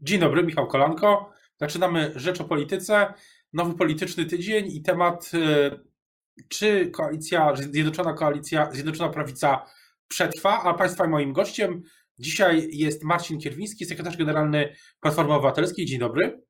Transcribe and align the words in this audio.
Dzień 0.00 0.20
dobry, 0.20 0.42
Michał 0.42 0.66
Kolanko. 0.66 1.30
Zaczynamy 1.60 2.12
Rzecz 2.16 2.40
o 2.40 2.44
Polityce, 2.44 3.14
nowy 3.52 3.74
polityczny 3.74 4.24
tydzień 4.24 4.66
i 4.66 4.82
temat, 4.82 5.30
y, 5.34 6.48
czy 6.48 6.90
koalicja, 6.90 7.56
Zjednoczona 7.56 8.12
Koalicja, 8.12 8.72
Zjednoczona 8.72 9.12
Prawica 9.12 9.66
przetrwa, 10.08 10.62
a 10.62 10.74
Państwa 10.74 11.06
moim 11.06 11.32
gościem 11.32 11.82
dzisiaj 12.18 12.68
jest 12.72 13.04
Marcin 13.04 13.38
Kierwiński, 13.38 13.86
sekretarz 13.86 14.16
generalny 14.16 14.74
Platformy 15.00 15.34
Obywatelskiej. 15.34 15.86
Dzień 15.86 15.98
dobry. 15.98 16.42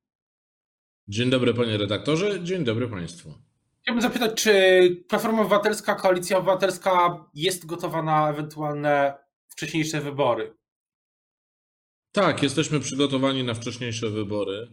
Dzień 1.08 1.30
dobry 1.30 1.54
panie 1.54 1.78
redaktorze, 1.78 2.44
dzień 2.44 2.64
dobry 2.64 2.88
państwu. 2.88 3.34
Chciałbym 3.82 4.02
zapytać, 4.02 4.42
czy 4.42 4.52
Platforma 5.08 5.40
Obywatelska, 5.40 5.94
Koalicja 5.94 6.38
Obywatelska 6.38 7.24
jest 7.34 7.66
gotowa 7.66 8.02
na 8.02 8.30
ewentualne 8.30 9.14
wcześniejsze 9.48 10.00
wybory? 10.00 10.54
Tak, 12.12 12.42
jesteśmy 12.42 12.80
przygotowani 12.80 13.44
na 13.44 13.54
wcześniejsze 13.54 14.10
wybory. 14.10 14.68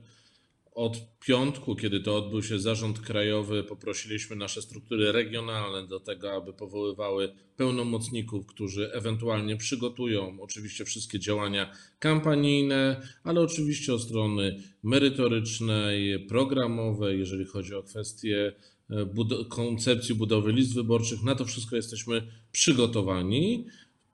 Od 0.75 0.97
piątku, 1.25 1.75
kiedy 1.75 2.00
to 2.00 2.18
odbył 2.18 2.43
się 2.43 2.60
zarząd 2.60 3.00
krajowy, 3.00 3.64
poprosiliśmy 3.64 4.36
nasze 4.36 4.61
struktury 4.61 5.11
regionalne 5.11 5.88
do 5.88 6.00
tego, 6.00 6.32
aby 6.32 6.54
powoływały 6.54 7.36
pełnomocników, 7.57 8.46
którzy 8.46 8.94
ewentualnie 8.94 9.57
przygotują 9.57 10.38
oczywiście 10.42 10.86
wszystkie 10.86 11.20
działania 11.20 11.71
kampanijne, 12.00 13.02
ale 13.24 13.42
oczywiście 13.42 13.94
od 13.94 14.02
strony 14.02 14.64
merytorycznej, 14.83 16.25
programowej, 16.25 17.19
jeżeli 17.19 17.46
chodzi 17.46 17.75
o 17.75 17.83
kwestie 17.83 18.54
e, 18.89 19.06
bud 19.06 19.47
koncepcji 19.50 20.16
budowy 20.16 20.52
list 20.52 20.75
wyborczych. 20.75 21.24
Na 21.24 21.36
to 21.36 21.46
wszystko 21.46 21.75
jesteśmy 21.75 22.28
przygotowani. 22.52 23.66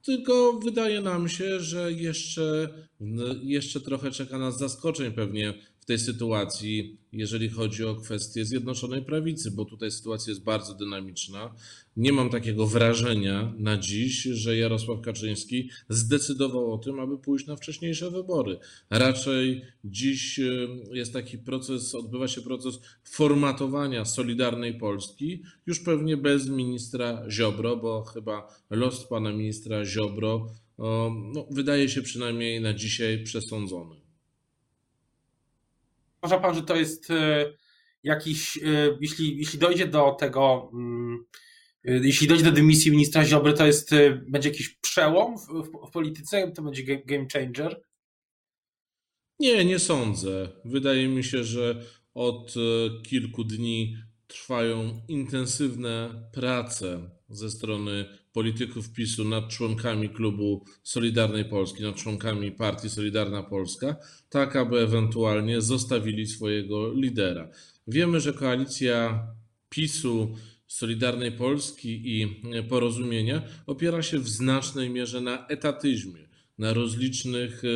Tylko 0.06 0.60
wydaje 0.64 1.02
nam 1.02 1.30
się, 1.30 1.60
że 1.60 1.92
jeszcze, 1.92 2.70
jeszcze 3.44 3.82
trochę 3.82 4.12
czeka 4.12 4.38
nas 4.38 4.58
zaskoczeń 4.58 5.12
pewnie 5.12 5.54
w 5.86 5.88
tej 5.88 6.00
sytuacji, 6.00 6.98
jeżeli 7.12 7.50
chodzi 7.50 7.86
o 7.86 7.96
kwestię 7.96 8.46
Zjednoczonej 8.46 9.02
Prawicy, 9.02 9.52
bo 9.52 9.66
tutaj 9.66 9.92
sytuacja 9.92 10.32
jest 10.32 10.44
bardzo 10.44 10.74
dynamiczna. 10.74 11.56
Nie 11.98 12.14
mam 12.14 12.30
takiego 12.30 12.68
wrażenia 12.68 13.54
na 13.58 13.78
dziś, 13.78 14.22
że 14.22 14.58
Jarosław 14.58 15.02
Kaczyński 15.02 15.70
zdecydował 15.90 16.74
o 16.74 16.78
tym, 16.78 17.00
aby 17.00 17.18
pójść 17.18 17.48
na 17.48 17.56
wcześniejsze 17.56 18.12
wybory. 18.12 18.60
Raczej 18.90 19.62
dziś 19.84 20.40
y, 20.40 20.68
jest 20.92 21.14
taki 21.14 21.38
proces, 21.38 21.96
odbywa 21.96 22.28
się 22.28 22.42
proces 22.42 22.80
formatowania 23.04 24.06
Solidarnej 24.06 24.74
Polski, 24.74 25.44
już 25.66 25.80
pewnie 25.80 26.18
bez 26.18 26.50
ministra 26.50 27.24
Ziobro, 27.30 27.78
bo 27.78 28.04
chyba 28.04 28.48
los 28.70 29.08
pana 29.08 29.32
ministra 29.32 29.86
Ziobro 29.86 30.48
no, 31.34 31.48
wydaje 31.52 31.90
się 31.90 32.02
przynajmniej 32.02 32.62
na 32.62 32.74
dzisiaj 32.74 33.24
przesądzony. 33.24 34.05
Uważa 36.26 36.42
pan, 36.42 36.56
że 36.56 36.62
to 36.62 36.76
jest 36.76 37.12
e, 37.12 37.54
jakiś, 38.04 38.58
e, 38.58 38.98
jeśli, 39.02 39.38
jeśli 39.38 39.60
dojdzie 39.60 39.88
do 39.88 40.12
tego, 40.12 40.72
mm, 40.74 41.26
e, 41.86 41.92
jeśli 41.94 42.28
dojdzie 42.28 42.44
do 42.44 42.52
dymisji 42.52 42.92
ministra 42.92 43.26
Ziobry, 43.26 43.54
to 43.54 43.66
jest, 43.66 43.92
będzie 44.28 44.50
jakiś 44.50 44.70
przełom 44.70 45.38
w, 45.38 45.42
w, 45.42 45.88
w 45.88 45.92
polityce? 45.92 46.52
To 46.52 46.62
będzie 46.62 46.84
game 46.84 47.28
changer? 47.34 47.82
Nie, 49.40 49.66
nie 49.66 49.80
sądzę. 49.80 50.50
Wydaje 50.66 51.08
mi 51.08 51.24
się, 51.24 51.44
że 51.44 51.82
od 52.14 52.54
kilku 53.04 53.44
dni 53.44 53.98
trwają 54.28 55.02
intensywne 55.08 56.24
prace 56.34 57.10
ze 57.30 57.52
strony 57.52 58.06
polityków 58.36 58.92
PiSu 58.92 59.24
nad 59.24 59.48
członkami 59.50 60.10
klubu 60.10 60.66
Solidarnej 60.84 61.46
Polski, 61.46 61.84
nad 61.84 61.96
członkami 61.96 62.52
partii 62.52 62.90
Solidarna 62.90 63.44
Polska, 63.44 63.96
tak 64.30 64.56
aby 64.56 64.80
ewentualnie 64.80 65.62
zostawili 65.62 66.28
swojego 66.28 66.94
lidera. 66.94 67.50
Wiemy, 67.88 68.20
że 68.20 68.34
koalicja 68.34 69.28
PiSu, 69.70 70.36
Solidarnej 70.68 71.32
Polski 71.32 72.20
i 72.20 72.42
Porozumienia 72.70 73.42
opiera 73.68 74.02
się 74.02 74.20
w 74.20 74.30
znacznej 74.30 74.90
mierze 74.90 75.22
na 75.22 75.48
etatyzmie, 75.48 76.28
na 76.58 76.74
rozlicznych 76.74 77.64
e, 77.64 77.68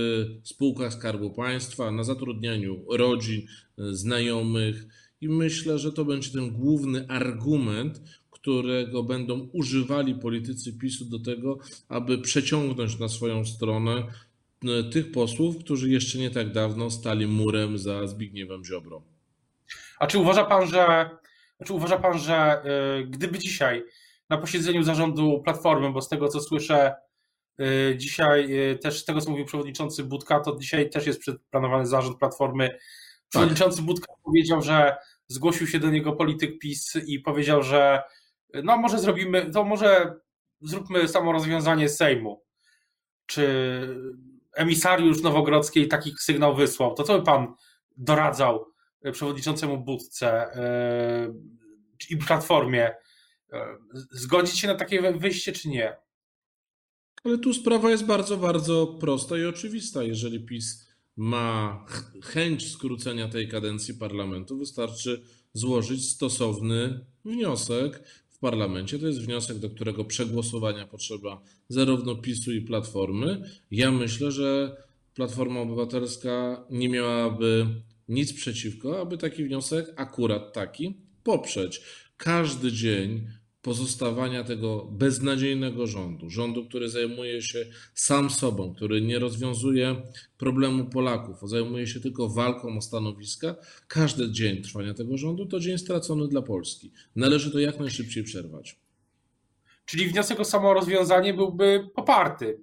spółkach 0.43 0.93
Skarbu 0.93 1.29
Państwa, 1.29 1.91
na 1.91 2.03
zatrudnianiu 2.03 2.85
rodzin, 2.89 3.41
e, 3.41 3.93
znajomych. 3.93 4.87
I 5.21 5.29
myślę, 5.29 5.79
że 5.79 5.91
to 5.91 6.05
będzie 6.05 6.31
ten 6.31 6.51
główny 6.51 7.07
argument, 7.07 8.01
którego 8.49 9.03
będą 9.03 9.49
używali 9.53 10.15
politycy 10.15 10.73
PiSu 10.73 11.05
do 11.05 11.19
tego, 11.19 11.57
aby 11.89 12.17
przeciągnąć 12.17 12.99
na 12.99 13.07
swoją 13.07 13.45
stronę 13.45 13.91
e, 13.91 14.83
tych 14.83 15.11
posłów, 15.11 15.57
którzy 15.57 15.89
jeszcze 15.89 16.17
nie 16.17 16.29
tak 16.29 16.51
dawno 16.51 16.89
stali 16.89 17.27
murem 17.27 17.77
za 17.77 18.07
Zbigniewem 18.07 18.65
Ziobro. 18.65 19.01
A 19.99 20.07
czy 20.07 20.17
uważa 20.17 20.45
pan, 20.45 20.67
że, 20.67 21.09
czy 21.65 21.73
uważa 21.73 21.97
pan, 21.97 22.19
że 22.19 22.61
yy, 22.97 23.05
gdyby 23.05 23.39
dzisiaj 23.39 23.83
na 24.29 24.37
posiedzeniu 24.37 24.83
zarządu 24.83 25.41
Platformy, 25.43 25.91
bo 25.91 26.01
z 26.01 26.09
tego 26.09 26.27
co 26.27 26.39
słyszę, 26.39 26.95
yy, 27.57 27.97
dzisiaj 27.97 28.49
też 28.81 28.99
z 28.99 29.05
tego 29.05 29.21
co 29.21 29.31
mówił 29.31 29.45
przewodniczący 29.45 30.03
Budka, 30.03 30.39
to 30.39 30.57
dzisiaj 30.59 30.89
też 30.89 31.07
jest 31.07 31.21
planowany 31.51 31.85
zarząd 31.85 32.17
Platformy. 32.17 32.77
Przewodniczący 33.29 33.77
tak. 33.77 33.85
Budka 33.85 34.13
powiedział, 34.23 34.61
że 34.61 34.95
zgłosił 35.27 35.67
się 35.67 35.79
do 35.79 35.89
niego 35.89 36.13
polityk 36.13 36.59
PiS 36.59 36.97
i 37.07 37.19
powiedział, 37.19 37.63
że 37.63 38.01
no 38.53 38.77
może 38.77 38.99
zrobimy, 38.99 39.51
to 39.51 39.63
może 39.63 40.19
zróbmy 40.61 41.07
samo 41.07 41.31
rozwiązanie 41.31 41.89
Sejmu. 41.89 42.43
Czy 43.25 43.47
emisariusz 44.55 45.21
Nowogrodzkiej 45.21 45.87
taki 45.87 46.13
sygnał 46.19 46.55
wysłał, 46.55 46.95
to 46.95 47.03
co 47.03 47.19
by 47.19 47.25
pan 47.25 47.53
doradzał 47.97 48.65
przewodniczącemu 49.11 49.77
Budce 49.77 50.47
yy, 51.29 51.35
i 52.09 52.17
Platformie? 52.17 52.91
Yy, 53.53 53.59
zgodzić 54.11 54.59
się 54.59 54.67
na 54.67 54.75
takie 54.75 55.13
wyjście, 55.13 55.51
czy 55.51 55.69
nie? 55.69 55.97
Ale 57.23 57.37
tu 57.37 57.53
sprawa 57.53 57.89
jest 57.89 58.05
bardzo, 58.05 58.37
bardzo 58.37 58.87
prosta 58.87 59.37
i 59.37 59.45
oczywista. 59.45 60.03
Jeżeli 60.03 60.45
PiS 60.45 60.89
ma 61.15 61.85
chęć 62.23 62.71
skrócenia 62.71 63.27
tej 63.27 63.49
kadencji 63.49 63.93
parlamentu, 63.93 64.57
wystarczy 64.57 65.21
złożyć 65.53 66.09
stosowny 66.09 67.05
wniosek 67.25 68.03
w 68.39 68.41
parlamencie. 68.41 68.99
To 68.99 69.07
jest 69.07 69.21
wniosek, 69.21 69.57
do 69.57 69.69
którego 69.69 70.05
przegłosowania 70.05 70.87
potrzeba 70.87 71.41
zarówno 71.69 72.15
PiSu 72.15 72.51
i 72.51 72.61
Platformy. 72.61 73.41
Ja 73.71 73.91
myślę, 73.91 74.31
że 74.31 74.77
Platforma 75.13 75.59
Obywatelska 75.59 76.65
nie 76.69 76.89
miałaby 76.89 77.65
nic 78.07 78.33
przeciwko, 78.33 79.01
aby 79.01 79.17
taki 79.17 79.43
wniosek, 79.43 79.93
akurat 79.95 80.53
taki, 80.53 80.97
poprzeć. 81.23 81.81
Każdy 82.17 82.71
dzień 82.71 83.27
pozostawania 83.61 84.43
tego 84.43 84.85
beznadziejnego 84.91 85.87
rządu, 85.87 86.29
rządu, 86.29 86.65
który 86.65 86.89
zajmuje 86.89 87.41
się 87.41 87.65
sam 87.93 88.29
sobą, 88.29 88.73
który 88.75 89.01
nie 89.01 89.19
rozwiązuje 89.19 90.01
problemu 90.37 90.85
Polaków, 90.85 91.49
zajmuje 91.49 91.87
się 91.87 91.99
tylko 91.99 92.29
walką 92.29 92.77
o 92.77 92.81
stanowiska, 92.81 93.55
każdy 93.87 94.31
dzień 94.31 94.61
trwania 94.61 94.93
tego 94.93 95.17
rządu 95.17 95.45
to 95.45 95.59
dzień 95.59 95.77
stracony 95.77 96.27
dla 96.27 96.41
Polski. 96.41 96.91
Należy 97.15 97.51
to 97.51 97.59
jak 97.59 97.79
najszybciej 97.79 98.23
przerwać. 98.23 98.79
Czyli 99.85 100.07
wniosek 100.07 100.39
o 100.39 100.45
samo 100.45 100.73
rozwiązanie 100.73 101.33
byłby 101.33 101.89
poparty. 101.95 102.61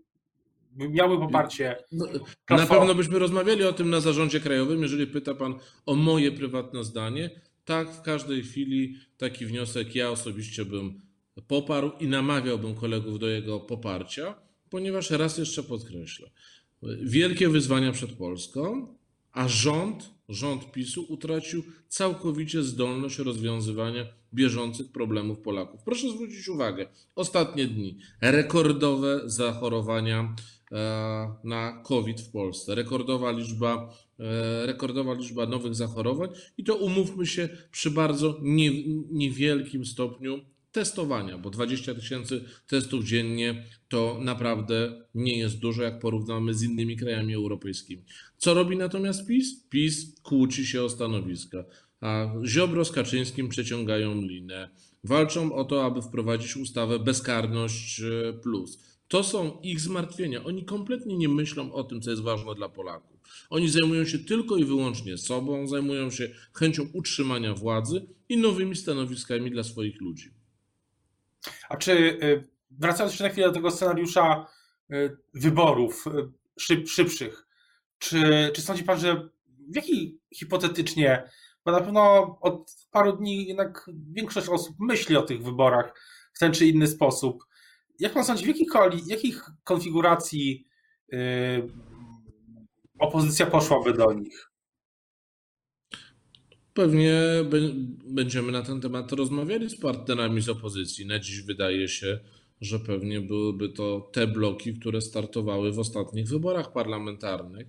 Miałby 0.77 1.19
poparcie. 1.19 1.77
No, 1.93 2.07
na 2.51 2.67
pewno 2.67 2.95
byśmy 2.95 3.19
rozmawiali 3.19 3.65
o 3.65 3.73
tym 3.73 3.91
na 3.91 4.01
zarządzie 4.01 4.41
krajowym, 4.41 4.83
jeżeli 4.83 5.07
pyta 5.07 5.35
pan 5.35 5.55
o 5.87 5.95
moje 5.95 6.33
prywatne 6.33 6.85
zdanie 6.85 7.41
tak, 7.67 7.91
w 7.91 8.03
każdej 8.03 8.43
chwili 8.43 8.99
taki 9.19 9.47
wniosek 9.47 9.95
ja 9.95 10.11
osobiście 10.11 10.65
bym 10.65 11.01
poparł 11.49 11.91
i 12.01 12.07
namawiałbym 12.07 12.75
kolegów 12.75 13.19
do 13.19 13.29
jego 13.29 13.61
poparcia, 13.61 14.35
ponieważ 14.71 15.11
raz 15.11 15.39
jeszcze 15.39 15.63
podkreślę, 15.63 16.31
wielkie 17.03 17.49
wyzwania 17.49 17.93
przed 17.93 18.13
Polską, 18.13 18.95
a 19.33 19.49
rząd, 19.49 20.11
rząd 20.29 20.73
PiSu 20.73 21.07
utracił 21.09 21.63
całkowicie 21.89 22.63
zdolność 22.63 23.19
rozwiązywania 23.19 24.05
bieżących 24.35 24.93
problemów 24.93 25.39
Polaków. 25.39 25.83
Proszę 25.85 26.11
zwrócić 26.11 26.49
uwagę, 26.49 26.87
ostatnie 27.15 27.67
dni, 27.67 27.99
rekordowe 28.21 29.21
zachorowania 29.25 30.35
e, 30.73 31.35
na 31.45 31.83
COVID 31.85 32.21
w 32.21 32.31
Polsce, 32.31 32.75
rekordowa 32.75 33.31
liczba 33.31 33.93
E, 34.21 34.67
rekordowa 34.67 35.15
liczba 35.15 35.47
nowych 35.47 35.75
zachorowań 35.75 36.29
i 36.59 36.65
to 36.65 36.77
umówmy 36.77 37.27
się 37.27 37.49
przy 37.71 37.91
bardzo 37.91 38.41
niewielkim 39.11 39.85
stopniu 39.85 40.41
testowania, 40.77 41.39
bo 41.39 41.51
20 41.51 41.95
tysięcy 41.95 42.45
testów 42.67 43.05
dziennie 43.05 43.65
to 43.89 44.19
naprawdę 44.23 45.07
nie 45.15 45.39
jest 45.39 45.59
dużo, 45.59 45.83
jak 45.83 45.99
porównamy 46.01 46.55
z 46.55 46.63
innymi 46.63 46.97
krajami 46.97 47.35
europejskimi. 47.35 48.03
Co 48.37 48.55
robi 48.55 48.77
natomiast 48.77 49.27
PiS? 49.27 49.69
PiS 49.71 50.21
kłóci 50.23 50.67
się 50.67 50.83
o 50.83 50.89
stanowiska, 50.89 51.65
a 52.01 52.35
Ziobro 52.47 52.85
z 52.85 52.93
Kaczyńskim 52.93 53.49
przeciągają 53.49 54.23
linę. 54.23 54.71
Walczą 55.05 55.53
o 55.55 55.65
to, 55.65 55.85
aby 55.85 56.03
wprowadzić 56.03 56.57
ustawę 56.57 56.99
Bezkarność 56.99 58.03
Plus. 58.43 58.79
To 59.09 59.25
są 59.25 59.61
ich 59.63 59.81
zmartwienia. 59.81 60.45
Oni 60.45 60.65
kompletnie 60.65 61.17
nie 61.17 61.29
myślą 61.29 61.73
o 61.73 61.85
tym, 61.85 62.01
co 62.01 62.11
jest 62.11 62.23
ważne 62.23 62.55
dla 62.55 62.69
Polaków. 62.69 63.21
Oni 63.51 63.69
zajmują 63.69 64.05
się 64.05 64.19
tylko 64.19 64.57
i 64.57 64.65
wyłącznie 64.65 65.19
sobą, 65.19 65.69
zajmują 65.69 66.11
się 66.11 66.29
chęcią 66.55 66.89
utrzymania 66.93 67.55
władzy 67.55 68.07
i 68.29 68.37
nowymi 68.37 68.77
stanowiskami 68.77 69.51
dla 69.51 69.63
swoich 69.63 70.01
ludzi. 70.01 70.36
A 71.69 71.77
czy 71.77 71.93
y, 71.93 72.49
wracając 72.71 73.13
jeszcze 73.13 73.25
na 73.25 73.31
chwilę 73.31 73.47
do 73.47 73.55
tego 73.55 73.71
scenariusza 73.71 74.47
y, 74.93 75.17
wyborów 75.35 76.07
y, 76.07 76.11
szyb, 76.59 76.89
szybszych, 76.89 77.47
czy, 77.99 78.51
czy 78.55 78.63
sądzi 78.63 78.85
pan, 78.85 78.99
że 78.99 79.29
w 79.73 79.77
jaki 79.77 80.21
hipotetycznie, 80.35 81.31
bo 81.65 81.73
na 81.73 81.81
pewno 81.81 82.37
od 82.41 82.77
paru 82.91 83.17
dni 83.17 83.47
jednak 83.47 83.91
większość 84.13 84.49
osób 84.49 84.77
myśli 84.81 85.17
o 85.17 85.23
tych 85.23 85.43
wyborach 85.43 85.95
w 86.35 86.39
ten 86.39 86.53
czy 86.53 86.67
inny 86.67 86.87
sposób. 86.87 87.45
Jak 87.99 88.13
pan 88.13 88.25
sądzi, 88.25 88.45
w 88.45 88.49
jakich, 88.49 88.69
jakich 89.07 89.45
konfiguracji 89.65 90.67
yy, 91.09 91.69
opozycja 92.99 93.47
poszłaby 93.47 93.93
do 93.93 94.13
nich? 94.13 94.51
Pewnie 96.77 97.21
będziemy 98.07 98.53
na 98.53 98.63
ten 98.63 98.81
temat 98.81 99.13
rozmawiali 99.13 99.71
z 99.71 99.81
partnerami 99.81 100.41
z 100.43 100.49
opozycji. 100.49 101.07
Na 101.07 101.19
dziś 101.19 101.43
wydaje 101.43 101.89
się, 101.89 102.19
że 102.61 102.79
pewnie 102.79 103.21
byłyby 103.21 103.69
to 103.69 104.11
te 104.13 104.27
bloki, 104.27 104.75
które 104.75 105.01
startowały 105.01 105.73
w 105.73 105.79
ostatnich 105.79 106.29
wyborach 106.29 106.73
parlamentarnych, 106.73 107.67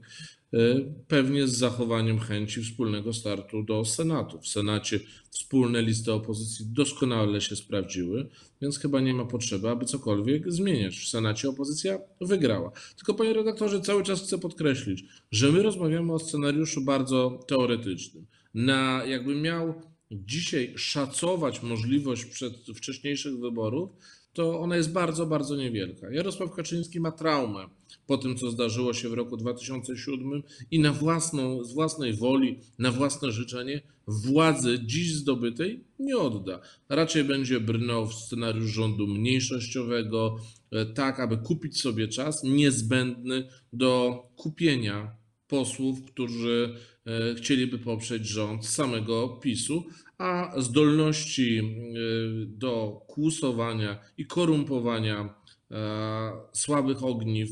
y, 0.53 0.93
pewnie 1.07 1.47
z 1.47 1.57
zachowaniem 1.57 2.19
chęci 2.19 2.63
wspólnego 2.63 3.13
startu 3.13 3.63
do 3.63 3.85
Senatu. 3.85 4.41
W 4.41 4.47
Senacie 4.47 4.99
wspólne 5.29 5.81
listy 5.81 6.13
opozycji 6.13 6.65
doskonale 6.65 7.41
się 7.41 7.55
sprawdziły, 7.55 8.29
więc 8.61 8.79
chyba 8.79 8.99
nie 8.99 9.13
ma 9.13 9.25
potrzeby, 9.25 9.69
aby 9.69 9.85
cokolwiek 9.85 10.51
zmieniać. 10.51 10.97
W 10.97 11.09
Senacie 11.09 11.49
opozycja 11.49 11.99
wygrała. 12.21 12.71
Tylko, 12.95 13.13
panie 13.13 13.33
redaktorze, 13.33 13.81
cały 13.81 14.03
czas 14.03 14.23
chcę 14.23 14.37
podkreślić, 14.37 15.05
że 15.31 15.51
my 15.51 15.63
rozmawiamy 15.63 16.13
o 16.13 16.19
scenariuszu 16.19 16.81
bardzo 16.81 17.39
teoretycznym. 17.47 18.25
Na, 18.57 19.05
jakbym 19.05 19.41
miał 19.41 19.73
dzisiaj 20.11 20.73
szacować 20.75 21.63
możliwość 21.63 22.25
przed 22.25 22.53
wcześniejszych 22.75 23.39
wyborów, 23.39 23.89
to 24.33 24.59
ona 24.59 24.77
jest 24.77 24.91
bardzo, 24.91 25.25
bardzo 25.25 25.55
niewielka. 25.55 26.11
Jarosław 26.11 26.51
Kaczyński 26.51 26.99
ma 26.99 27.11
traumę 27.11 27.65
po 28.07 28.17
tym, 28.17 28.37
co 28.37 28.51
zdarzyło 28.51 28.93
się 28.93 29.09
w 29.09 29.13
roku 29.13 29.37
2007 29.37 30.43
i 30.71 30.79
na 30.79 30.93
własną, 30.93 31.63
z 31.63 31.73
własnej 31.73 32.13
woli, 32.13 32.59
na 32.79 32.91
własne 32.91 33.31
życzenie 33.31 33.81
władzy 34.07 34.79
dziś 34.85 35.13
zdobytej 35.13 35.83
nie 35.99 36.17
odda. 36.17 36.59
Raczej 36.89 37.23
będzie 37.23 37.59
brnął 37.59 38.07
w 38.07 38.13
scenariusz 38.13 38.71
rządu 38.71 39.07
mniejszościowego, 39.07 40.37
e, 40.71 40.85
tak 40.85 41.19
aby 41.19 41.37
kupić 41.37 41.81
sobie 41.81 42.07
czas 42.07 42.43
niezbędny 42.43 43.47
do 43.73 44.23
kupienia 44.35 45.16
posłów, 45.47 46.05
którzy 46.05 46.75
e, 47.05 47.35
chcieliby 47.35 47.79
poprzeć 47.79 48.27
rząd 48.27 48.65
samego 48.65 49.27
PiSu, 49.27 49.85
a 50.17 50.61
zdolności 50.61 51.59
y, 51.59 52.45
do 52.45 53.01
kłusowania 53.07 53.99
i 54.17 54.25
korumpowania 54.25 55.35
e, 55.71 56.31
słabych 56.53 57.03
ogniw 57.03 57.49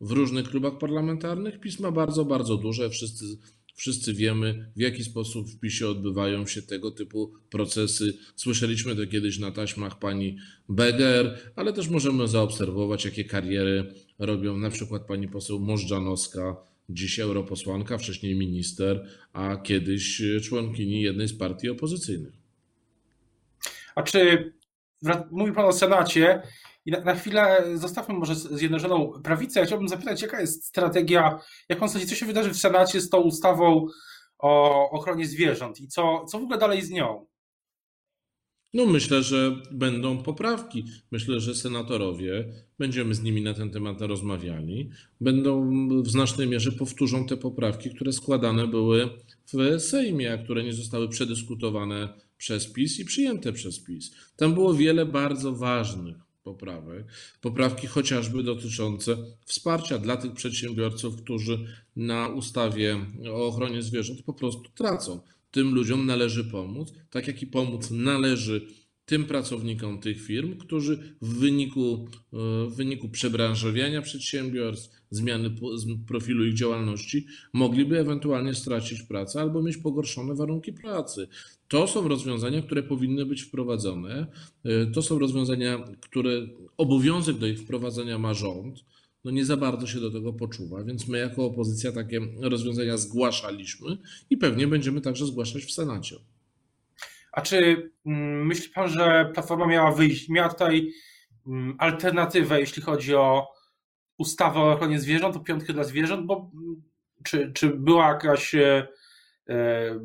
w 0.00 0.10
różnych 0.10 0.48
klubach 0.50 0.78
parlamentarnych 0.78 1.60
pisma 1.60 1.90
bardzo, 1.90 2.24
bardzo 2.24 2.56
duże. 2.56 2.90
Wszyscy, 2.90 3.24
wszyscy 3.74 4.14
wiemy, 4.14 4.72
w 4.76 4.80
jaki 4.80 5.04
sposób 5.04 5.48
w 5.48 5.60
PiSie 5.60 5.88
odbywają 5.88 6.46
się 6.46 6.62
tego 6.62 6.90
typu 6.90 7.32
procesy. 7.50 8.18
Słyszeliśmy 8.36 8.96
to 8.96 9.06
kiedyś 9.06 9.38
na 9.38 9.50
taśmach 9.50 9.98
pani 9.98 10.36
Beger, 10.68 11.38
ale 11.56 11.72
też 11.72 11.88
możemy 11.88 12.28
zaobserwować, 12.28 13.04
jakie 13.04 13.24
kariery 13.24 13.94
robią 14.18 14.56
na 14.56 14.70
przykład 14.70 15.06
pani 15.06 15.28
poseł 15.28 15.60
Możdżanowska, 15.60 16.56
dziś 16.88 17.18
europosłanka, 17.18 17.98
wcześniej 17.98 18.34
minister, 18.34 19.06
a 19.32 19.56
kiedyś 19.56 20.22
członkini 20.42 21.02
jednej 21.02 21.28
z 21.28 21.38
partii 21.38 21.70
opozycyjnych. 21.70 22.32
A 23.94 24.02
czy 24.02 24.52
mówi 25.30 25.52
Pan 25.52 25.64
o 25.64 25.72
Senacie 25.72 26.42
i 26.86 26.90
na, 26.90 27.00
na 27.00 27.14
chwilę 27.14 27.64
zostawmy 27.74 28.14
może 28.14 28.34
Zjednoczoną 28.34 29.12
Prawicę. 29.24 29.60
Ja 29.60 29.66
chciałbym 29.66 29.88
zapytać, 29.88 30.22
jaka 30.22 30.40
jest 30.40 30.64
strategia, 30.64 31.40
jak 31.68 31.78
Pan 31.78 31.88
sądzi, 31.88 32.06
co 32.06 32.14
się 32.14 32.26
wydarzy 32.26 32.50
w 32.50 32.56
Senacie 32.56 33.00
z 33.00 33.10
tą 33.10 33.20
ustawą 33.20 33.86
o 34.38 34.90
ochronie 34.90 35.26
zwierząt 35.26 35.80
i 35.80 35.88
co, 35.88 36.24
co 36.24 36.38
w 36.38 36.42
ogóle 36.42 36.58
dalej 36.58 36.82
z 36.82 36.90
nią? 36.90 37.26
No 38.74 38.86
myślę, 38.86 39.22
że 39.22 39.56
będą 39.70 40.22
poprawki. 40.22 40.84
Myślę, 41.10 41.40
że 41.40 41.54
senatorowie, 41.54 42.52
będziemy 42.78 43.14
z 43.14 43.22
nimi 43.22 43.42
na 43.42 43.54
ten 43.54 43.70
temat 43.70 44.00
rozmawiali, 44.00 44.90
będą 45.20 45.78
w 46.02 46.10
znacznej 46.10 46.48
mierze 46.48 46.72
powtórzą 46.72 47.26
te 47.26 47.36
poprawki, 47.36 47.90
które 47.90 48.12
składane 48.12 48.68
były 48.68 49.10
w 49.52 49.80
Sejmie, 49.80 50.32
a 50.32 50.38
które 50.38 50.64
nie 50.64 50.72
zostały 50.72 51.08
przedyskutowane 51.08 52.08
przez 52.36 52.66
PiS 52.66 53.00
i 53.00 53.04
przyjęte 53.04 53.52
przez 53.52 53.80
PiS. 53.80 54.10
Tam 54.36 54.54
było 54.54 54.74
wiele 54.74 55.06
bardzo 55.06 55.52
ważnych 55.52 56.16
poprawek. 56.42 57.06
Poprawki 57.40 57.86
chociażby 57.86 58.42
dotyczące 58.42 59.16
wsparcia 59.44 59.98
dla 59.98 60.16
tych 60.16 60.32
przedsiębiorców, 60.32 61.22
którzy 61.22 61.66
na 61.96 62.28
ustawie 62.28 63.06
o 63.32 63.46
ochronie 63.46 63.82
zwierząt 63.82 64.22
po 64.22 64.32
prostu 64.32 64.70
tracą 64.74 65.20
tym 65.54 65.74
ludziom 65.74 66.06
należy 66.06 66.44
pomóc, 66.44 66.92
tak 67.10 67.26
jak 67.26 67.42
i 67.42 67.46
pomóc 67.46 67.90
należy 67.90 68.66
tym 69.04 69.24
pracownikom 69.24 70.00
tych 70.00 70.22
firm, 70.22 70.58
którzy 70.58 71.16
w 71.22 71.34
wyniku, 71.38 72.08
e, 72.32 72.36
w 72.66 72.74
wyniku 72.76 73.08
przebranżowienia 73.08 74.02
przedsiębiorstw, 74.02 74.90
zmiany 75.10 75.50
profilu 76.06 76.46
ich 76.46 76.54
działalności, 76.54 77.26
mogliby 77.52 77.98
ewentualnie 77.98 78.54
stracić 78.54 79.02
pracę 79.02 79.40
albo 79.40 79.62
mieć 79.62 79.76
pogorszone 79.76 80.34
warunki 80.34 80.72
pracy. 80.72 81.28
To 81.68 81.86
są 81.86 82.08
rozwiązania, 82.08 82.62
które 82.62 82.82
powinny 82.82 83.26
być 83.26 83.42
wprowadzone. 83.42 84.26
E, 84.64 84.86
to 84.86 85.02
są 85.02 85.18
rozwiązania, 85.18 85.84
które 86.00 86.46
obowiązek 86.76 87.38
do 87.38 87.46
ich 87.46 87.60
wprowadzenia 87.60 88.18
ma 88.18 88.34
rząd 88.34 88.84
no 89.24 89.30
nie 89.30 89.44
za 89.44 89.56
bardzo 89.56 89.86
się 89.86 90.00
do 90.00 90.10
tego 90.10 90.32
poczuwa, 90.32 90.84
więc 90.84 91.08
my 91.08 91.18
jako 91.18 91.44
opozycja 91.44 91.92
takie 91.92 92.20
rozwiązania 92.40 92.96
zgłaszaliśmy 92.96 93.98
i 94.30 94.36
pewnie 94.36 94.66
będziemy 94.66 95.00
także 95.00 95.26
zgłaszać 95.26 95.64
w 95.64 95.72
Senacie. 95.72 96.16
A 97.32 97.40
czy 97.40 97.90
mm, 98.06 98.46
myśli 98.46 98.72
pan, 98.74 98.88
że 98.88 99.30
Platforma 99.34 99.66
miała 99.66 99.92
wyjść, 99.92 100.28
miała 100.28 100.48
tutaj 100.48 100.92
mm, 101.46 101.74
alternatywę, 101.78 102.60
jeśli 102.60 102.82
chodzi 102.82 103.14
o 103.14 103.48
ustawę 104.18 104.60
o 104.60 104.72
ochronie 104.72 105.00
zwierząt, 105.00 105.36
o 105.36 105.40
piątkę 105.40 105.72
dla 105.72 105.84
zwierząt, 105.84 106.26
bo 106.26 106.50
mm, 106.54 106.82
czy, 107.24 107.52
czy 107.52 107.68
była 107.68 108.08
jakaś, 108.08 108.54
e, 108.54 108.88
e, 109.48 110.00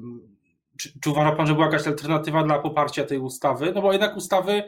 czy, 0.78 1.00
czy 1.02 1.10
uważa 1.10 1.32
pan, 1.32 1.48
że 1.48 1.54
była 1.54 1.66
jakaś 1.66 1.88
alternatywa 1.88 2.44
dla 2.44 2.60
poparcia 2.60 3.04
tej 3.04 3.18
ustawy? 3.18 3.72
No 3.76 3.82
bo 3.82 3.92
jednak 3.92 4.18
ustawy 4.18 4.64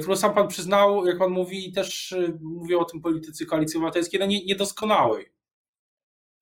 którą 0.00 0.16
sam 0.16 0.34
pan 0.34 0.48
przyznał, 0.48 1.06
jak 1.06 1.18
pan 1.18 1.30
mówi, 1.30 1.68
i 1.68 1.72
też 1.72 2.12
e, 2.12 2.38
mówią 2.40 2.78
o 2.78 2.84
tym 2.84 3.00
politycy 3.00 3.46
koalicji 3.46 3.76
obywatelskiej, 3.76 4.20
no 4.20 4.26
nie, 4.26 4.44
niedoskonałej. 4.44 5.26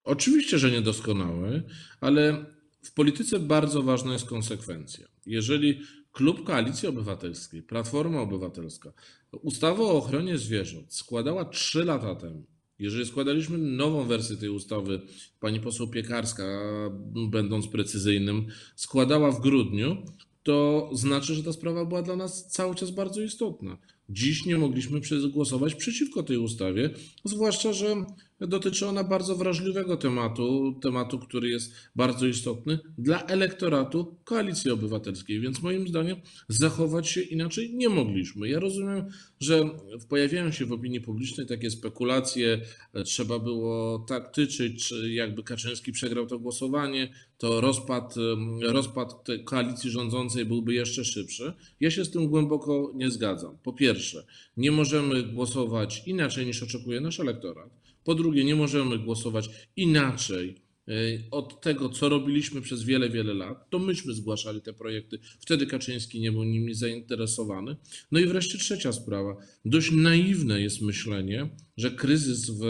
Oczywiście, 0.04 0.58
że 0.58 0.70
niedoskonały, 0.70 1.62
ale 2.00 2.44
w 2.84 2.92
polityce 2.92 3.38
bardzo 3.38 3.82
ważna 3.82 4.12
jest 4.12 4.26
konsekwencja. 4.26 5.06
Jeżeli 5.26 5.80
klub 6.12 6.44
Koalicji 6.44 6.88
Obywatelskiej, 6.88 7.62
Platforma 7.62 8.20
Obywatelska, 8.20 8.92
ustawę 9.32 9.82
o 9.82 9.96
ochronie 9.96 10.38
zwierząt 10.38 10.94
składała 10.94 11.44
trzy 11.44 11.84
lata 11.84 12.14
temu, 12.14 12.46
jeżeli 12.78 13.06
składaliśmy 13.06 13.58
nową 13.58 14.04
wersję 14.04 14.36
tej 14.36 14.48
ustawy, 14.48 15.00
pani 15.40 15.60
poseł 15.60 15.88
Piekarska, 15.88 16.60
będąc 17.30 17.68
precyzyjnym, 17.68 18.46
składała 18.76 19.30
w 19.30 19.40
grudniu, 19.40 19.96
to 20.42 20.88
znaczy, 20.92 21.34
że 21.34 21.42
ta 21.42 21.52
sprawa 21.52 21.84
była 21.84 22.02
dla 22.02 22.16
nas 22.16 22.46
cały 22.46 22.74
czas 22.74 22.90
bardzo 22.90 23.20
istotna. 23.22 23.78
Dziś 24.10 24.46
nie 24.46 24.58
mogliśmy 24.58 25.00
głosować 25.32 25.74
przeciwko 25.74 26.22
tej 26.22 26.36
ustawie, 26.36 26.90
zwłaszcza, 27.24 27.72
że 27.72 28.04
dotyczy 28.40 28.86
ona 28.86 29.04
bardzo 29.04 29.36
wrażliwego 29.36 29.96
tematu, 29.96 30.78
tematu, 30.82 31.18
który 31.18 31.48
jest 31.48 31.72
bardzo 31.96 32.26
istotny 32.26 32.78
dla 32.98 33.26
elektoratu 33.26 34.16
koalicji 34.24 34.70
obywatelskiej, 34.70 35.40
więc 35.40 35.62
moim 35.62 35.88
zdaniem 35.88 36.16
zachować 36.48 37.08
się 37.08 37.20
inaczej 37.20 37.74
nie 37.74 37.88
mogliśmy. 37.88 38.48
Ja 38.48 38.60
rozumiem, 38.60 39.04
że 39.40 39.70
pojawiają 40.08 40.52
się 40.52 40.66
w 40.66 40.72
opinii 40.72 41.00
publicznej 41.00 41.46
takie 41.46 41.70
spekulacje, 41.70 42.60
trzeba 43.04 43.38
było 43.38 43.98
tak 44.08 44.34
tyczyć, 44.34 44.88
czy 44.88 45.12
jakby 45.12 45.42
Kaczyński 45.42 45.92
przegrał 45.92 46.26
to 46.26 46.38
głosowanie, 46.38 47.12
to 47.38 47.60
rozpad, 47.60 48.14
rozpad 48.62 49.26
koalicji 49.44 49.90
rządzącej 49.90 50.44
byłby 50.44 50.74
jeszcze 50.74 51.04
szybszy. 51.04 51.52
Ja 51.80 51.90
się 51.90 52.04
z 52.04 52.10
tym 52.10 52.28
głęboko 52.28 52.92
nie 52.94 53.10
zgadzam. 53.10 53.58
Po 53.62 53.72
pierwsze, 53.72 53.99
nie 54.56 54.70
możemy 54.70 55.22
głosować 55.22 56.02
inaczej 56.06 56.46
niż 56.46 56.62
oczekuje 56.62 57.00
nasz 57.00 57.20
elektorat. 57.20 57.70
Po 58.04 58.14
drugie, 58.14 58.44
nie 58.44 58.56
możemy 58.56 58.98
głosować 58.98 59.50
inaczej 59.76 60.54
od 61.30 61.60
tego, 61.60 61.88
co 61.88 62.08
robiliśmy 62.08 62.60
przez 62.60 62.82
wiele, 62.82 63.10
wiele 63.10 63.34
lat. 63.34 63.70
To 63.70 63.78
myśmy 63.78 64.14
zgłaszali 64.14 64.60
te 64.60 64.72
projekty. 64.72 65.18
Wtedy 65.40 65.66
Kaczyński 65.66 66.20
nie 66.20 66.32
był 66.32 66.44
nimi 66.44 66.74
zainteresowany. 66.74 67.76
No 68.12 68.20
i 68.20 68.26
wreszcie 68.26 68.58
trzecia 68.58 68.92
sprawa. 68.92 69.36
Dość 69.64 69.92
naiwne 69.92 70.60
jest 70.60 70.82
myślenie, 70.82 71.48
że 71.76 71.90
kryzys 71.90 72.50
w 72.50 72.62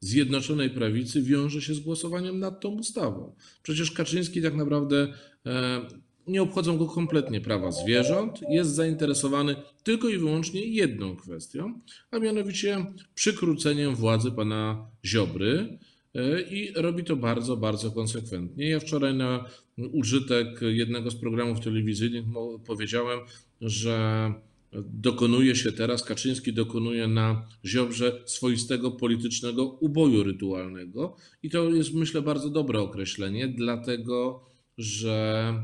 Zjednoczonej 0.00 0.70
Prawicy 0.70 1.22
wiąże 1.22 1.62
się 1.62 1.74
z 1.74 1.80
głosowaniem 1.80 2.38
nad 2.38 2.60
tą 2.60 2.68
ustawą. 2.68 3.34
Przecież 3.62 3.90
Kaczyński 3.90 4.42
tak 4.42 4.54
naprawdę 4.54 5.14
e, 5.46 5.80
nie 6.26 6.42
obchodzą 6.42 6.78
go 6.78 6.86
kompletnie 6.86 7.40
prawa 7.40 7.72
zwierząt, 7.72 8.40
jest 8.50 8.70
zainteresowany 8.70 9.56
tylko 9.82 10.08
i 10.08 10.18
wyłącznie 10.18 10.66
jedną 10.66 11.16
kwestią, 11.16 11.80
a 12.10 12.18
mianowicie 12.18 12.86
przykróceniem 13.14 13.94
władzy 13.94 14.30
pana 14.30 14.86
Ziobry 15.04 15.78
e, 16.14 16.40
i 16.40 16.72
robi 16.74 17.04
to 17.04 17.16
bardzo, 17.16 17.56
bardzo 17.56 17.90
konsekwentnie. 17.90 18.68
Ja 18.68 18.80
wczoraj 18.80 19.14
na 19.14 19.44
użytek 19.92 20.60
jednego 20.62 21.10
z 21.10 21.16
programów 21.16 21.60
telewizyjnych 21.60 22.24
powiedziałem, 22.66 23.18
że 23.60 24.32
dokonuje 24.80 25.56
się 25.56 25.72
teraz, 25.72 26.04
Kaczyński 26.04 26.52
dokonuje 26.52 27.08
na 27.08 27.46
Ziobrze 27.64 28.22
swoistego 28.24 28.90
politycznego 28.90 29.64
uboju 29.64 30.22
rytualnego 30.22 31.16
i 31.42 31.50
to 31.50 31.70
jest 31.70 31.94
myślę 31.94 32.22
bardzo 32.22 32.50
dobre 32.50 32.80
określenie, 32.80 33.48
dlatego 33.48 34.44
że 34.78 35.54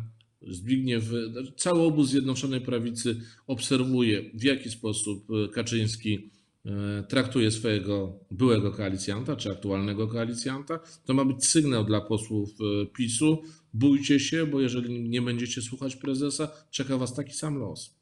Zbigniew, 0.42 1.04
cały 1.56 1.80
obóz 1.82 2.08
Zjednoczonej 2.08 2.60
Prawicy 2.60 3.20
obserwuje, 3.46 4.22
w 4.34 4.42
jaki 4.42 4.70
sposób 4.70 5.26
Kaczyński 5.54 6.30
e, 6.66 7.02
traktuje 7.08 7.50
swojego 7.50 8.18
byłego 8.30 8.72
koalicjanta, 8.72 9.36
czy 9.36 9.50
aktualnego 9.50 10.08
koalicjanta. 10.08 10.80
To 11.04 11.14
ma 11.14 11.24
być 11.24 11.46
sygnał 11.46 11.84
dla 11.84 12.00
posłów 12.00 12.50
e, 12.50 12.86
PiSu. 12.86 13.42
Bójcie 13.74 14.20
się, 14.20 14.46
bo 14.46 14.60
jeżeli 14.60 15.08
nie 15.08 15.22
będziecie 15.22 15.62
słuchać 15.62 15.96
prezesa, 15.96 16.48
czeka 16.70 16.96
was 16.96 17.14
taki 17.14 17.32
sam 17.32 17.58
los. 17.58 17.96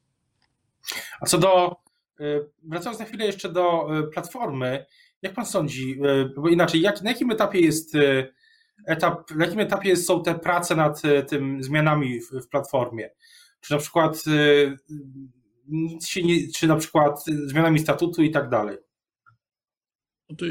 A 1.21 1.27
co 1.27 1.39
do, 1.39 1.77
e, 2.21 2.41
wracając 2.63 2.99
na 2.99 3.05
chwilę 3.05 3.27
jeszcze 3.27 3.53
do 3.53 3.89
Platformy, 4.13 4.87
jak 5.23 5.35
pan 5.35 5.47
sądzi, 5.47 6.01
bo 6.37 6.49
inaczej, 6.49 6.81
jak, 6.81 7.03
na 7.03 7.11
jakim 7.11 7.31
etapie 7.31 7.61
jest 7.61 7.97
etap, 8.87 9.31
na 9.31 9.45
jakim 9.45 9.61
etapie 9.61 9.97
są 9.97 10.23
te 10.23 10.39
prace 10.39 10.77
nad 10.77 11.05
e, 11.05 11.23
tym 11.23 11.63
zmianami 11.63 12.21
w, 12.21 12.31
w 12.31 12.49
platformie? 12.49 13.11
Czy 13.61 13.73
na 13.73 13.79
przykład 13.79 14.23
e, 14.27 14.77
nic 15.69 16.07
się 16.07 16.23
nie, 16.23 16.53
czy 16.57 16.67
na 16.67 16.77
przykład 16.77 17.25
zmianami 17.25 17.79
statutu 17.79 18.23
i 18.23 18.31
tak 18.31 18.49
dalej? 18.49 18.77
No 20.31 20.47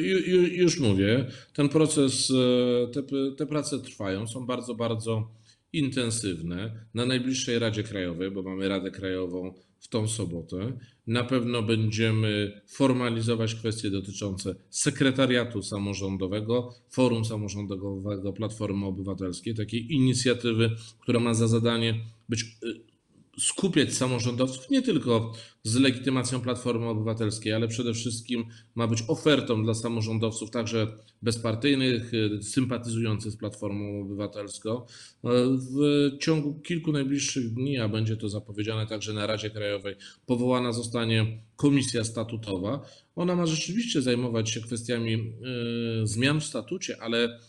już 0.52 0.80
mówię, 0.80 1.26
ten 1.54 1.70
proces, 1.70 2.32
e, 2.32 2.88
te, 2.92 3.02
te 3.38 3.46
prace 3.46 3.80
trwają, 3.80 4.28
są 4.28 4.46
bardzo, 4.46 4.76
bardzo 4.76 5.32
intensywne. 5.74 6.86
Na 6.94 7.06
najbliższej 7.06 7.60
Radzie 7.60 7.84
Krajowej, 7.84 8.32
bo 8.32 8.44
mamy 8.44 8.70
Radę 8.70 8.92
Krajową 8.92 9.54
w 9.86 9.88
tą 9.88 10.08
sobotę. 10.08 10.78
Na 11.08 11.24
pewno 11.24 11.64
będziemy 11.64 12.62
formalizować 12.68 13.56
kwestie 13.56 13.90
dotyczące 13.90 14.56
sekretariatu 14.70 15.64
samorządowego, 15.64 16.74
forum 16.90 17.26
samorządowego 17.26 18.34
Platformy 18.34 18.86
Obywatelskiej, 18.86 19.56
takiej 19.56 19.94
inicjatywy, 19.94 20.76
która 21.00 21.20
ma 21.20 21.34
za 21.34 21.48
zadanie 21.48 21.94
być 22.30 22.44
y, 22.44 22.95
skupiać 23.40 23.94
samorządowców 23.94 24.70
nie 24.70 24.82
tylko 24.82 25.34
z 25.64 25.76
legitymacją 25.76 26.42
Platformy 26.42 26.88
Obywatelskiej, 26.88 27.54
ale 27.54 27.68
przede 27.68 27.94
wszystkim 27.94 28.46
ma 28.76 28.88
być 28.88 29.04
ofertą 29.08 29.64
dla 29.64 29.74
samorządowców, 29.74 30.52
także 30.52 30.88
bezpartyjnych, 31.22 32.12
sympatyzujących 32.42 33.32
z 33.32 33.38
Platformą 33.38 34.02
Obywatelską. 34.02 34.82
W 35.24 36.10
ciągu 36.20 36.54
kilku 36.54 36.92
najbliższych 36.92 37.54
dni, 37.54 37.78
a 37.80 37.90
będzie 37.90 38.18
to 38.18 38.30
zapowiedziane 38.30 38.88
także 38.88 39.14
na 39.14 39.28
Radzie 39.28 39.50
Krajowej, 39.50 39.96
powołana 40.26 40.72
zostanie 40.72 41.42
komisja 41.56 42.04
statutowa. 42.04 42.86
Ona 43.16 43.36
ma 43.36 43.46
rzeczywiście 43.46 44.02
zajmować 44.02 44.50
się 44.50 44.62
kwestiami 44.62 45.14
e, 45.14 46.08
zmian 46.08 46.42
w 46.42 46.46
statucie, 46.46 46.98
ale 47.02 47.40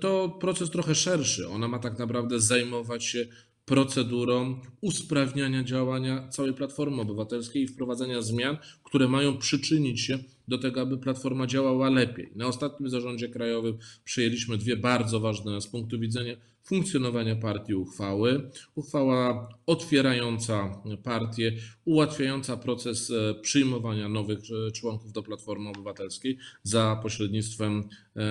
to 0.00 0.28
proces 0.40 0.70
trochę 0.70 0.94
szerszy. 0.94 1.48
Ona 1.48 1.68
ma 1.68 1.78
tak 1.78 1.98
naprawdę 1.98 2.40
zajmować 2.40 3.04
się 3.04 3.26
procedurą 3.68 4.60
usprawniania 4.80 5.64
działania 5.64 6.28
całej 6.28 6.54
Platformy 6.54 7.02
Obywatelskiej 7.02 7.62
i 7.62 7.68
wprowadzania 7.68 8.22
zmian, 8.22 8.56
które 8.84 9.08
mają 9.08 9.38
przyczynić 9.38 10.00
się 10.00 10.18
do 10.48 10.58
tego, 10.58 10.80
aby 10.80 10.98
Platforma 10.98 11.46
działała 11.46 11.90
lepiej. 11.90 12.32
Na 12.36 12.46
ostatnim 12.46 12.90
zarządzie 12.90 13.28
krajowym 13.28 13.78
przyjęliśmy 14.04 14.58
dwie 14.58 14.76
bardzo 14.76 15.20
ważne 15.20 15.60
z 15.60 15.66
punktu 15.66 15.98
widzenia 15.98 16.36
funkcjonowania 16.68 17.36
partii 17.36 17.74
uchwały. 17.74 18.50
Uchwała 18.74 19.48
otwierająca 19.66 20.82
partię, 21.02 21.52
ułatwiająca 21.84 22.56
proces 22.56 23.10
e, 23.10 23.34
przyjmowania 23.34 24.08
nowych 24.08 24.38
e, 24.68 24.70
członków 24.70 25.12
do 25.12 25.22
Platformy 25.22 25.68
Obywatelskiej 25.68 26.38
za 26.62 27.00
pośrednictwem 27.02 27.88
e, 28.16 28.22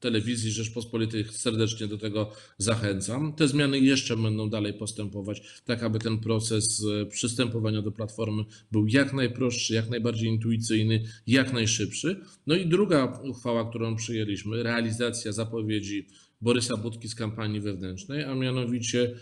telewizji 0.00 0.50
Rzeczpospolitej. 0.50 1.24
Serdecznie 1.30 1.86
do 1.86 1.98
tego 1.98 2.30
zachęcam. 2.58 3.32
Te 3.32 3.48
zmiany 3.48 3.78
jeszcze 3.78 4.16
będą 4.16 4.50
dalej 4.50 4.74
postępować, 4.74 5.62
tak 5.64 5.82
aby 5.82 5.98
ten 5.98 6.18
proces 6.18 6.86
przystępowania 7.08 7.82
do 7.82 7.92
Platformy 7.92 8.44
był 8.72 8.86
jak 8.86 9.12
najprostszy, 9.12 9.74
jak 9.74 9.83
najbardziej 9.90 10.28
intuicyjny, 10.28 11.02
jak 11.26 11.52
najszybszy. 11.52 12.20
No 12.46 12.54
i 12.54 12.66
druga 12.66 13.20
uchwała, 13.22 13.70
którą 13.70 13.96
przyjęliśmy, 13.96 14.62
realizacja 14.62 15.32
zapowiedzi 15.32 16.06
Borysa 16.40 16.76
Budki 16.76 17.08
z 17.08 17.14
kampanii 17.14 17.60
wewnętrznej, 17.60 18.24
a 18.24 18.34
mianowicie 18.34 19.14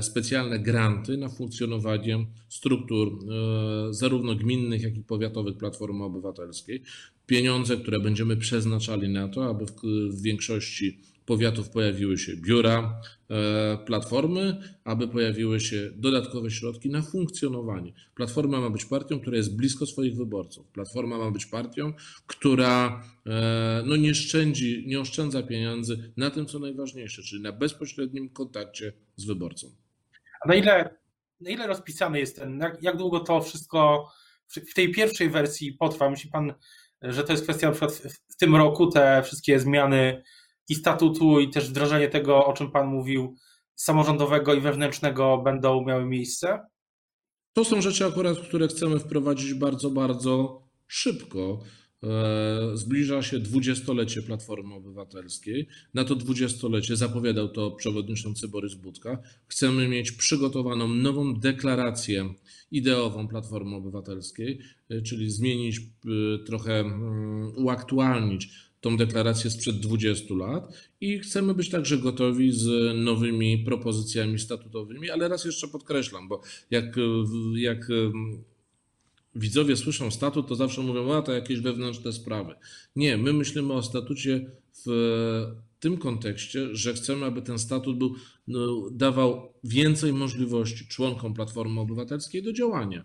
specjalne 0.00 0.58
granty 0.58 1.16
na 1.16 1.28
funkcjonowanie 1.28 2.26
struktur 2.48 3.08
e, 3.08 3.94
zarówno 3.94 4.34
gminnych, 4.34 4.82
jak 4.82 4.96
i 4.96 5.02
powiatowych 5.02 5.56
Platformy 5.56 6.04
Obywatelskiej. 6.04 6.82
Pieniądze, 7.26 7.76
które 7.76 8.00
będziemy 8.00 8.36
przeznaczali 8.36 9.08
na 9.08 9.28
to, 9.28 9.50
aby 9.50 9.64
w 10.10 10.22
większości 10.22 10.98
powiatów 11.26 11.70
pojawiły 11.70 12.18
się 12.18 12.36
biura 12.36 13.00
e, 13.30 13.78
platformy, 13.86 14.56
aby 14.84 15.08
pojawiły 15.08 15.60
się 15.60 15.90
dodatkowe 15.96 16.50
środki 16.50 16.90
na 16.90 17.02
funkcjonowanie. 17.02 17.92
Platforma 18.14 18.60
ma 18.60 18.70
być 18.70 18.84
partią, 18.84 19.20
która 19.20 19.36
jest 19.36 19.56
blisko 19.56 19.86
swoich 19.86 20.16
wyborców. 20.16 20.66
Platforma 20.66 21.18
ma 21.18 21.30
być 21.30 21.46
partią, 21.46 21.92
która 22.26 23.04
e, 23.26 23.82
no 23.86 23.96
nie, 23.96 24.14
szczędzi, 24.14 24.84
nie 24.86 25.00
oszczędza 25.00 25.42
pieniędzy 25.42 26.12
na 26.16 26.30
tym, 26.30 26.46
co 26.46 26.58
najważniejsze, 26.58 27.22
czyli 27.22 27.42
na 27.42 27.52
bezpośrednim 27.52 28.28
kontakcie 28.28 28.92
z 29.18 29.26
wyborcą. 29.26 29.66
A 30.44 30.48
na 30.48 30.54
ile, 30.54 30.98
na 31.40 31.50
ile 31.50 31.66
rozpisany 31.66 32.18
jest 32.18 32.36
ten, 32.36 32.58
jak, 32.58 32.82
jak 32.82 32.96
długo 32.96 33.20
to 33.20 33.40
wszystko 33.40 34.08
w 34.46 34.74
tej 34.74 34.92
pierwszej 34.92 35.30
wersji 35.30 35.72
potrwa? 35.72 36.10
Myśli 36.10 36.30
Pan, 36.30 36.54
że 37.02 37.24
to 37.24 37.32
jest 37.32 37.44
kwestia 37.44 37.66
na 37.66 37.72
przykład 37.72 37.92
w, 37.92 38.34
w 38.34 38.36
tym 38.36 38.56
roku 38.56 38.86
te 38.86 39.22
wszystkie 39.22 39.60
zmiany 39.60 40.22
i 40.68 40.74
statutu, 40.74 41.40
i 41.40 41.50
też 41.50 41.70
wdrożenie 41.70 42.08
tego, 42.08 42.46
o 42.46 42.52
czym 42.52 42.70
Pan 42.70 42.86
mówił, 42.86 43.36
samorządowego 43.74 44.54
i 44.54 44.60
wewnętrznego 44.60 45.38
będą 45.38 45.84
miały 45.84 46.04
miejsce? 46.04 46.58
To 47.52 47.64
są 47.64 47.80
rzeczy 47.80 48.06
akurat, 48.06 48.38
które 48.38 48.68
chcemy 48.68 48.98
wprowadzić 48.98 49.54
bardzo, 49.54 49.90
bardzo 49.90 50.62
szybko. 50.86 51.60
E, 52.04 52.76
zbliża 52.76 53.22
się 53.22 53.38
dwudziestolecie 53.38 54.22
Platformy 54.22 54.74
Obywatelskiej. 54.74 55.68
Na 55.94 56.04
to 56.04 56.14
dwudziestolecie 56.14 56.96
zapowiadał 56.96 57.48
to 57.48 57.70
przewodniczący 57.70 58.48
Borys 58.48 58.74
Budka. 58.74 59.18
Chcemy 59.46 59.88
mieć 59.88 60.12
przygotowaną 60.12 60.88
nową 60.88 61.34
deklarację 61.34 62.34
ideową 62.70 63.28
Platformy 63.28 63.76
Obywatelskiej, 63.76 64.58
e, 64.90 65.02
czyli 65.02 65.30
zmienić, 65.30 65.78
e, 65.78 65.80
trochę 66.46 66.80
mm, 66.80 67.52
uaktualnić 67.56 68.48
tą 68.80 68.96
deklarację 68.96 69.50
sprzed 69.50 69.80
20 69.80 70.34
lat 70.34 70.90
i 71.00 71.18
chcemy 71.18 71.54
być 71.54 71.70
także 71.70 71.98
gotowi 71.98 72.52
z 72.52 72.96
nowymi 72.96 73.58
propozycjami 73.58 74.38
statutowymi, 74.38 75.10
ale 75.10 75.28
raz 75.28 75.44
jeszcze 75.44 75.68
podkreślam, 75.68 76.28
bo 76.28 76.42
jak, 76.70 76.96
jak 77.54 77.88
widzowie 79.38 79.76
słyszą 79.76 80.10
statut, 80.10 80.48
to 80.48 80.54
zawsze 80.54 80.82
mówią, 80.82 81.12
a 81.12 81.22
to 81.22 81.32
jakieś 81.32 81.60
wewnętrzne 81.60 82.12
sprawy. 82.12 82.54
Nie, 82.96 83.16
my 83.16 83.32
myślimy 83.32 83.72
o 83.72 83.82
statucie 83.82 84.50
w 84.86 84.90
tym 85.80 85.96
kontekście, 85.96 86.68
że 86.76 86.94
chcemy, 86.94 87.26
aby 87.26 87.42
ten 87.42 87.58
statut 87.58 87.98
był, 87.98 88.14
no, 88.48 88.90
dawał 88.90 89.52
więcej 89.64 90.12
możliwości 90.12 90.88
członkom 90.88 91.34
Platformy 91.34 91.80
Obywatelskiej 91.80 92.42
do 92.42 92.52
działania. 92.52 93.04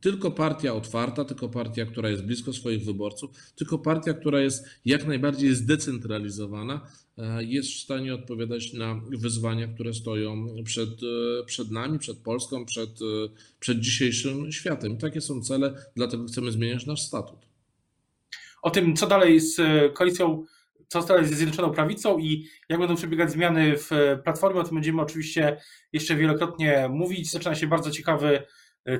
Tylko 0.00 0.30
partia 0.30 0.74
otwarta, 0.74 1.24
tylko 1.24 1.48
partia, 1.48 1.86
która 1.86 2.08
jest 2.10 2.24
blisko 2.24 2.52
swoich 2.52 2.84
wyborców, 2.84 3.30
tylko 3.56 3.78
partia, 3.78 4.14
która 4.14 4.40
jest 4.40 4.64
jak 4.84 5.06
najbardziej 5.06 5.54
zdecentralizowana, 5.54 6.74
e, 6.74 6.99
jest 7.40 7.70
w 7.70 7.80
stanie 7.80 8.14
odpowiadać 8.14 8.72
na 8.72 9.00
wyzwania, 9.18 9.68
które 9.68 9.94
stoją 9.94 10.46
przed, 10.64 10.88
e, 10.88 11.44
przed 11.44 11.70
nami, 11.70 11.98
przed 11.98 12.18
Polską, 12.18 12.64
przed, 12.64 12.90
e, 12.90 13.28
przed 13.60 13.80
dzisiejszym 13.80 14.52
światem. 14.52 14.98
Takie 14.98 15.20
są 15.20 15.42
cele, 15.42 15.74
dlatego 15.96 16.24
chcemy 16.24 16.52
zmieniać 16.52 16.86
nasz 16.86 17.02
statut. 17.02 17.38
O 18.62 18.70
tym, 18.70 18.96
co 18.96 19.06
dalej 19.06 19.40
z 19.40 19.56
koalicją 19.94 20.44
co 20.88 21.02
stanie 21.02 21.28
ze 21.28 21.34
Zjednoczoną 21.34 21.72
Prawicą 21.72 22.18
i 22.18 22.46
jak 22.68 22.78
będą 22.78 22.96
przebiegać 22.96 23.30
zmiany 23.30 23.76
w 23.76 23.90
Platformie, 24.24 24.60
o 24.60 24.64
tym 24.64 24.74
będziemy 24.74 25.02
oczywiście 25.02 25.56
jeszcze 25.92 26.16
wielokrotnie 26.16 26.88
mówić. 26.90 27.30
Zaczyna 27.30 27.54
się 27.54 27.66
bardzo 27.66 27.90
ciekawy 27.90 28.42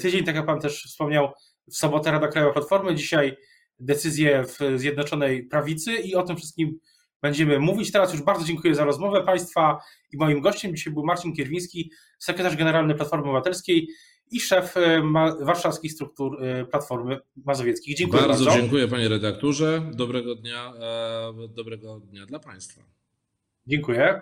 tydzień, 0.01 0.25
tak 0.25 0.35
jak 0.35 0.47
Pan 0.47 0.61
też 0.61 0.83
wspomniał, 0.83 1.33
w 1.71 1.77
sobotę 1.77 2.11
Rada 2.11 2.29
Krajowa 2.29 2.53
Platformy, 2.53 2.95
dzisiaj 2.95 3.37
decyzje 3.79 4.45
w 4.45 4.79
Zjednoczonej 4.79 5.45
Prawicy 5.45 5.93
i 5.93 6.15
o 6.15 6.23
tym 6.23 6.37
wszystkim 6.37 6.79
będziemy 7.23 7.59
mówić. 7.59 7.93
Teraz 7.93 8.13
już 8.13 8.23
bardzo 8.23 8.45
dziękuję 8.45 8.75
za 8.75 8.85
rozmowę 8.85 9.25
Państwa 9.25 9.79
i 10.13 10.17
moim 10.17 10.41
gościem 10.41 10.77
dzisiaj 10.77 10.93
był 10.93 11.05
Marcin 11.05 11.33
Kierwiński, 11.33 11.91
sekretarz 12.19 12.57
generalny 12.57 12.95
Platformy 12.95 13.25
Obywatelskiej 13.25 13.89
i 14.31 14.41
szef 14.41 14.77
e, 14.77 15.03
warszawskich 15.41 15.93
struktur 15.93 16.45
e, 16.45 16.65
Platformy 16.65 17.19
Mazowieckich. 17.37 17.97
Dziękuję 17.97 18.23
bardzo. 18.23 18.45
Bardzo 18.45 18.61
dziękuję 18.61 18.89
panie 18.89 19.09
redaktorze. 19.09 19.91
Dobrego 19.95 20.35
dnia, 20.35 20.73
e, 20.81 21.49
dobrego 21.49 22.01
dnia 22.01 22.27
dla 22.27 22.39
państwa. 22.39 22.83
Dziękuję. 23.67 24.21